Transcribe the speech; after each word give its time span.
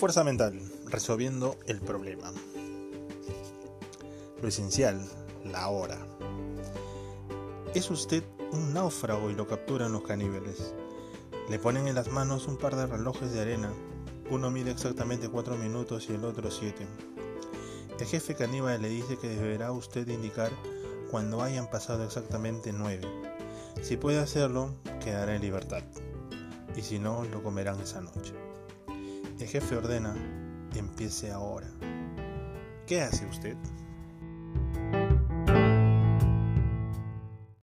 Fuerza 0.00 0.24
mental, 0.24 0.58
resolviendo 0.86 1.58
el 1.66 1.78
problema. 1.78 2.32
Lo 4.40 4.48
esencial, 4.48 4.98
la 5.44 5.68
hora. 5.68 5.98
Es 7.74 7.90
usted 7.90 8.24
un 8.50 8.72
náufrago 8.72 9.28
y 9.28 9.34
lo 9.34 9.46
capturan 9.46 9.92
los 9.92 10.00
caníbales. 10.04 10.72
Le 11.50 11.58
ponen 11.58 11.86
en 11.86 11.96
las 11.96 12.08
manos 12.08 12.48
un 12.48 12.56
par 12.56 12.76
de 12.76 12.86
relojes 12.86 13.30
de 13.32 13.42
arena. 13.42 13.74
Uno 14.30 14.50
mide 14.50 14.70
exactamente 14.70 15.28
4 15.28 15.58
minutos 15.58 16.08
y 16.08 16.14
el 16.14 16.24
otro 16.24 16.50
7. 16.50 16.86
El 17.98 18.06
jefe 18.06 18.34
caníbal 18.34 18.80
le 18.80 18.88
dice 18.88 19.18
que 19.18 19.28
deberá 19.28 19.70
usted 19.70 20.08
indicar 20.08 20.50
cuando 21.10 21.42
hayan 21.42 21.68
pasado 21.68 22.04
exactamente 22.04 22.72
9. 22.72 23.02
Si 23.82 23.98
puede 23.98 24.18
hacerlo, 24.20 24.74
quedará 25.04 25.36
en 25.36 25.42
libertad. 25.42 25.82
Y 26.74 26.80
si 26.80 26.98
no, 26.98 27.22
lo 27.26 27.42
comerán 27.42 27.78
esa 27.80 28.00
noche. 28.00 28.32
El 29.40 29.48
jefe 29.48 29.74
ordena, 29.74 30.14
empiece 30.76 31.32
ahora. 31.32 31.66
¿Qué 32.86 33.00
hace 33.00 33.24
usted? 33.24 33.56